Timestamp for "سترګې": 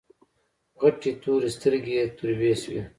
1.55-1.93